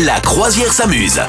La 0.00 0.20
croisière 0.20 0.72
s'amuse. 0.72 1.20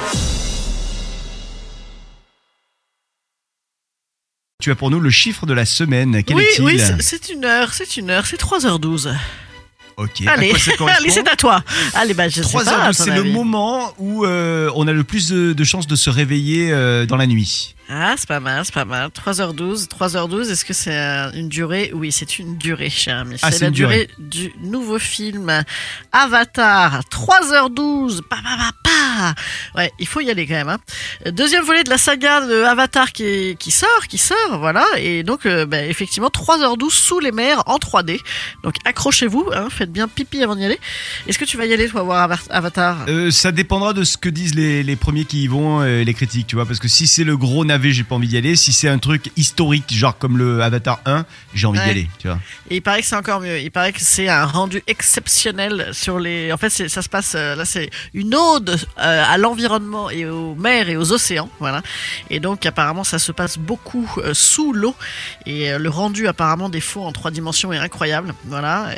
Tu 4.62 4.72
as 4.72 4.76
pour 4.76 4.90
nous 4.90 5.00
le 5.00 5.10
chiffre 5.10 5.46
de 5.46 5.54
la 5.54 5.66
semaine. 5.66 6.24
Quel 6.24 6.38
oui, 6.38 6.44
est-il 6.44 6.64
oui, 6.64 6.80
c'est- 6.80 7.02
c'est 7.02 7.30
une 7.34 7.44
heure, 7.44 7.74
c'est 7.74 7.98
une 7.98 8.10
heure, 8.10 8.26
c'est 8.26 8.38
3h12. 8.38 9.14
Ok. 9.98 10.24
Allez, 10.28 10.54
c'est 11.10 11.28
à 11.28 11.36
toi. 11.36 11.64
Allez, 11.94 12.14
bah, 12.14 12.28
je 12.30 12.36
sais 12.36 12.42
3 12.42 12.64
pas. 12.64 12.72
heures, 12.72 12.82
à 12.84 12.94
c'est 12.94 13.12
le 13.12 13.24
moment 13.24 13.94
où 13.98 14.26
euh, 14.26 14.70
on 14.76 14.88
a 14.88 14.94
le 14.94 15.04
plus 15.04 15.30
de, 15.30 15.54
de 15.54 15.64
chances 15.64 15.88
de 15.88 15.96
se 15.96 16.10
réveiller 16.10 16.72
euh, 16.72 17.06
dans 17.06 17.18
la 17.18 17.28
nuit. 17.28 17.76
Ah, 17.90 18.16
c'est 18.18 18.28
pas 18.28 18.40
mal, 18.40 18.64
c'est 18.66 18.74
pas 18.74 18.86
mal. 18.86 19.10
3h12, 19.10 19.88
3h12, 19.90 20.50
est-ce 20.50 20.64
que 20.66 20.74
c'est 20.74 20.96
une 21.36 21.50
durée? 21.50 21.92
Oui, 21.94 22.12
c'est 22.12 22.40
une 22.40 22.58
durée, 22.58 22.90
cher 22.90 23.18
ami. 23.20 23.36
Ah, 23.42 23.52
c'est 23.52 23.66
la 23.66 23.72
durée. 23.72 24.08
durée 24.08 24.10
du 24.18 24.54
nouveau 24.62 25.00
film 25.00 25.64
Avatar. 26.12 27.02
3h12, 27.12 28.22
pa, 28.22 28.38
pa, 28.38 28.72
pa. 29.14 29.80
Ouais, 29.80 29.92
il 30.00 30.08
faut 30.08 30.20
y 30.22 30.30
aller 30.30 30.46
quand 30.48 30.54
même. 30.56 30.70
Hein. 30.70 30.80
Deuxième 31.32 31.64
volet 31.64 31.84
de 31.84 31.90
la 31.90 31.98
saga 31.98 32.46
de 32.46 32.64
Avatar 32.64 33.12
qui, 33.12 33.56
qui 33.60 33.72
sort, 33.72 34.08
qui 34.10 34.18
sort, 34.18 34.60
voilà. 34.60 34.86
Et 34.98 35.24
donc, 35.24 35.46
euh, 35.46 35.66
bah, 35.66 35.84
effectivement, 35.84 36.30
3h12 36.30 36.90
sous 36.92 37.20
les 37.20 37.32
mers 37.32 37.64
en 37.68 37.78
3D. 37.78 38.20
Donc, 38.64 38.76
accrochez-vous, 38.86 39.50
hein, 39.54 39.68
faites 39.70 39.92
bien 39.92 40.08
pipi 40.08 40.44
avant 40.44 40.56
d'y 40.56 40.66
aller. 40.66 40.80
Est-ce 41.28 41.38
que 41.40 41.46
tu 41.46 41.58
vas 41.58 41.66
y 41.66 41.74
aller, 41.74 41.88
toi, 41.90 42.04
voir 42.04 42.24
Ava- 42.30 42.50
Avatar? 42.50 43.06
Euh, 43.08 43.32
ça 43.32 43.52
dépendra 43.52 43.94
de 43.94 44.04
ce 44.04 44.18
que 44.18 44.30
disent 44.30 44.56
les, 44.56 44.84
les 44.84 44.96
premiers 44.96 45.26
qui 45.26 45.44
y 45.44 45.48
vont, 45.48 45.82
euh, 45.82 46.04
les 46.04 46.14
critiques, 46.14 46.48
tu 46.48 46.56
vois. 46.56 46.66
Parce 46.66 46.80
que 46.80 46.88
si 46.88 47.08
c'est 47.08 47.24
le 47.24 47.38
gros 47.38 47.66
navet, 47.66 47.92
j'ai 47.92 48.04
pas 48.04 48.16
envie 48.16 48.28
d'y 48.28 48.38
aller. 48.38 48.56
Si 48.56 48.74
c'est 48.74 48.90
un 48.90 48.98
truc 49.00 49.32
historique, 49.38 49.94
genre 49.94 50.18
comme 50.18 50.38
le 50.38 50.62
Avatar 50.62 51.00
1, 51.06 51.26
j'ai 51.54 51.68
envie 51.68 51.80
d'y 51.80 51.90
aller, 51.90 52.08
tu 52.20 52.28
vois. 52.28 52.40
Et 52.70 52.76
il 52.78 52.82
paraît 52.82 53.02
que 53.02 53.08
c'est 53.08 53.16
encore 53.16 53.40
mieux. 53.42 53.60
Il 53.60 53.72
paraît 53.72 53.92
que 53.94 54.02
c'est 54.02 54.28
un 54.30 54.46
rendu 54.46 54.82
exceptionnel 54.88 55.90
sur 55.94 56.20
les. 56.20 56.52
En 56.52 56.58
fait, 56.58 56.70
ça 56.70 57.02
se 57.02 57.10
passe 57.10 57.34
là, 57.36 57.66
c'est 57.66 57.90
une 58.14 58.34
ode 58.36 58.78
euh, 59.04 59.24
à 59.28 59.38
l'environnement 59.38 60.10
et 60.10 60.26
aux 60.26 60.56
mers 60.56 60.90
et 60.90 60.98
aux 60.98 61.12
océans, 61.12 61.50
voilà. 61.60 61.82
Et 62.30 62.40
donc 62.40 62.66
apparemment, 62.66 63.04
ça 63.04 63.20
se 63.20 63.32
passe 63.32 63.58
beaucoup 63.58 64.10
euh, 64.18 64.34
sous 64.34 64.74
l'eau 64.74 64.96
et 65.46 65.72
euh, 65.72 65.78
le 65.78 65.90
rendu 65.90 66.28
apparemment 66.28 66.70
des 66.70 66.82
fonds 66.82 67.06
en 67.06 67.12
trois 67.12 67.32
dimensions 67.32 67.74
est 67.74 67.78
incroyable, 67.78 68.34
voilà. 68.46 68.90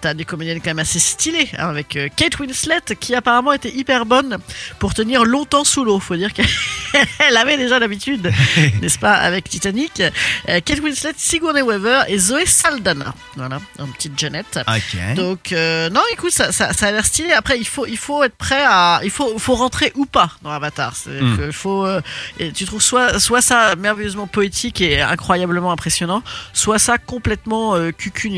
T'as 0.00 0.14
des 0.14 0.24
comédiennes 0.24 0.60
quand 0.60 0.70
même 0.70 0.78
assez 0.78 0.98
stylées 0.98 1.48
hein, 1.56 1.68
avec 1.68 1.98
Kate 2.16 2.38
Winslet 2.38 2.96
qui 2.98 3.14
apparemment 3.14 3.52
était 3.52 3.74
hyper 3.74 4.06
bonne 4.06 4.38
pour 4.78 4.94
tenir 4.94 5.24
longtemps 5.24 5.64
sous 5.64 5.84
l'eau. 5.84 5.98
Faut 5.98 6.16
dire 6.16 6.32
qu'elle 6.32 6.46
avait 7.36 7.56
déjà 7.56 7.78
l'habitude, 7.78 8.32
n'est-ce 8.82 8.98
pas, 8.98 9.14
avec 9.14 9.48
Titanic. 9.48 10.00
Euh, 10.00 10.60
Kate 10.64 10.80
Winslet, 10.80 11.12
Sigourney 11.16 11.62
Weaver 11.62 12.02
et 12.08 12.18
Zoé 12.18 12.46
Saldana. 12.46 13.14
Voilà, 13.36 13.60
une 13.78 13.92
petite 13.92 14.18
Jeannette. 14.18 14.60
Ok. 14.68 15.14
Donc 15.14 15.52
euh, 15.52 15.88
non, 15.90 16.02
écoute, 16.12 16.32
ça, 16.32 16.52
ça, 16.52 16.72
ça 16.72 16.88
a 16.88 16.92
l'air 16.92 17.06
stylé. 17.06 17.32
Après, 17.32 17.58
il 17.58 17.66
faut, 17.66 17.86
il 17.86 17.96
faut 17.96 18.22
être 18.22 18.36
prêt 18.36 18.64
à, 18.66 19.00
il 19.04 19.10
faut, 19.10 19.38
faut 19.38 19.54
rentrer 19.54 19.92
ou 19.94 20.06
pas 20.06 20.30
dans 20.42 20.50
Avatar. 20.50 20.94
Mm. 21.06 21.36
il 21.46 21.52
faut, 21.52 21.86
euh, 21.86 22.00
et 22.38 22.52
tu 22.52 22.64
trouves 22.64 22.82
soit, 22.82 23.18
soit 23.18 23.42
ça 23.42 23.76
merveilleusement 23.76 24.26
poétique 24.26 24.80
et 24.80 25.00
incroyablement 25.00 25.72
impressionnant, 25.72 26.22
soit 26.52 26.78
ça 26.78 26.98
complètement 26.98 27.74
euh, 27.74 27.90
cucu 27.90 28.30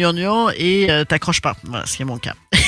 et 0.56 0.90
euh, 0.90 1.04
t'accroches 1.04 1.40
pas. 1.40 1.56
Voilà, 1.64 1.86
ce 1.86 1.96
qui 1.96 2.02
est 2.02 2.06
mon 2.06 2.18
cas. 2.18 2.34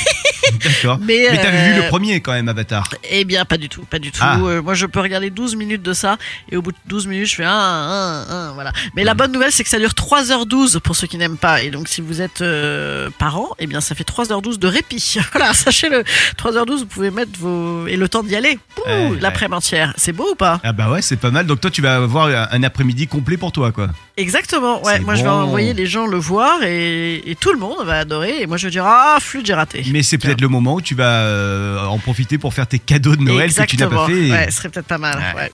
D'accord. 0.64 0.98
Mais, 1.00 1.28
Mais 1.30 1.36
t'avais 1.38 1.58
euh, 1.58 1.74
vu 1.74 1.82
le 1.82 1.88
premier 1.88 2.20
quand 2.20 2.32
même, 2.32 2.48
Avatar. 2.48 2.88
Eh 3.10 3.24
bien, 3.24 3.44
pas 3.44 3.56
du 3.56 3.68
tout, 3.68 3.82
pas 3.82 3.98
du 3.98 4.10
tout. 4.10 4.20
Ah. 4.22 4.38
Euh, 4.40 4.62
moi, 4.62 4.74
je 4.74 4.86
peux 4.86 5.00
regarder 5.00 5.30
12 5.30 5.56
minutes 5.56 5.82
de 5.82 5.92
ça, 5.92 6.16
et 6.50 6.56
au 6.56 6.62
bout 6.62 6.72
de 6.72 6.76
12 6.86 7.06
minutes, 7.06 7.28
je 7.28 7.36
fais 7.36 7.44
un, 7.44 7.50
un, 7.50 8.28
un, 8.28 8.52
voilà. 8.52 8.72
Mais 8.94 9.04
la 9.04 9.14
bonne 9.14 9.32
nouvelle, 9.32 9.52
c'est 9.52 9.64
que 9.64 9.70
ça 9.70 9.78
dure 9.78 9.90
3h12 9.90 10.80
pour 10.80 10.96
ceux 10.96 11.06
qui 11.06 11.16
n'aiment 11.16 11.36
pas. 11.36 11.62
Et 11.62 11.70
donc, 11.70 11.88
si 11.88 12.00
vous 12.00 12.20
êtes 12.20 12.40
euh, 12.40 13.10
parent, 13.18 13.50
eh 13.58 13.66
bien, 13.66 13.80
ça 13.80 13.94
fait 13.94 14.06
3h12 14.06 14.58
de 14.58 14.66
répit. 14.66 15.18
voilà, 15.32 15.54
sachez-le. 15.54 16.04
3h12, 16.38 16.78
vous 16.78 16.86
pouvez 16.86 17.10
mettre 17.10 17.38
vos... 17.38 17.86
Et 17.86 17.96
le 17.96 18.08
temps 18.08 18.22
d'y 18.22 18.36
aller, 18.36 18.58
Ouais, 18.86 19.10
l'après-midi 19.20 19.54
entière. 19.54 19.94
C'est 19.96 20.12
beau 20.12 20.32
ou 20.32 20.34
pas? 20.34 20.60
Ah 20.64 20.72
bah 20.72 20.90
ouais, 20.90 21.02
c'est 21.02 21.16
pas 21.16 21.30
mal. 21.30 21.46
Donc 21.46 21.60
toi, 21.60 21.70
tu 21.70 21.82
vas 21.82 21.96
avoir 21.96 22.26
un, 22.26 22.62
après-midi 22.62 23.06
complet 23.06 23.36
pour 23.36 23.52
toi, 23.52 23.72
quoi. 23.72 23.88
Exactement, 24.16 24.82
ouais. 24.84 25.00
Moi, 25.00 25.14
je 25.16 25.22
vais 25.22 25.28
envoyer 25.28 25.74
les 25.74 25.86
gens 25.86 26.06
le 26.06 26.18
voir, 26.18 26.62
et, 26.62 27.22
et 27.30 27.34
tout 27.34 27.52
le 27.52 27.58
monde 27.58 27.84
va 27.84 27.98
adorer. 28.00 28.42
Et 28.42 28.46
moi, 28.46 28.56
je 28.56 28.66
vais 28.66 28.70
dire, 28.70 28.84
ah, 28.86 29.18
flûte, 29.20 29.46
j'ai 29.46 29.54
raté. 29.54 29.84
Mais 29.90 30.02
c'est 30.02 30.18
peut-être 30.18 30.33
le 30.40 30.48
moment 30.48 30.74
où 30.74 30.80
tu 30.80 30.94
vas 30.94 31.22
euh, 31.22 31.84
en 31.84 31.98
profiter 31.98 32.38
pour 32.38 32.54
faire 32.54 32.66
tes 32.66 32.78
cadeaux 32.78 33.16
de 33.16 33.22
Noël 33.22 33.52
que 33.52 33.64
tu 33.64 33.76
n'as 33.76 33.86
pas 33.88 34.06
fait. 34.06 34.30
Ouais, 34.30 34.46
ce 34.50 34.56
serait 34.58 34.68
peut-être 34.68 34.86
pas 34.86 34.98
mal. 34.98 35.16
Ouais. 35.16 35.42
ouais. 35.42 35.50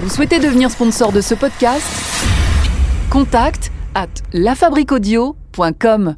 Vous 0.00 0.08
souhaitez 0.08 0.38
devenir 0.38 0.70
sponsor 0.70 1.12
de 1.12 1.20
ce 1.20 1.34
podcast? 1.34 1.86
Contact 3.10 3.70
à 3.94 4.06
lafabriquaudio.com. 4.32 6.14